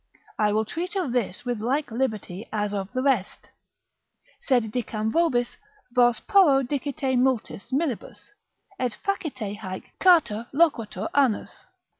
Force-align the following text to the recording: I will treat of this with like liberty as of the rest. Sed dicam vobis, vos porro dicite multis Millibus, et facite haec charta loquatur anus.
I 0.39 0.51
will 0.51 0.65
treat 0.65 0.95
of 0.95 1.11
this 1.11 1.45
with 1.45 1.61
like 1.61 1.91
liberty 1.91 2.49
as 2.51 2.73
of 2.73 2.91
the 2.91 3.03
rest. 3.03 3.49
Sed 4.47 4.71
dicam 4.71 5.11
vobis, 5.11 5.57
vos 5.93 6.19
porro 6.21 6.63
dicite 6.63 7.15
multis 7.19 7.71
Millibus, 7.71 8.31
et 8.79 8.97
facite 9.05 9.59
haec 9.59 9.91
charta 10.01 10.47
loquatur 10.55 11.07
anus. 11.15 11.65